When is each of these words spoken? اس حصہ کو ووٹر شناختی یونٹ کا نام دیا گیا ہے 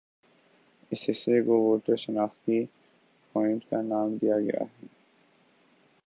اس 0.91 1.01
حصہ 1.09 1.31
کو 1.45 1.53
ووٹر 1.61 1.95
شناختی 1.95 2.57
یونٹ 2.57 3.61
کا 3.69 3.81
نام 3.83 4.15
دیا 4.21 4.39
گیا 4.39 4.61
ہے 4.61 4.87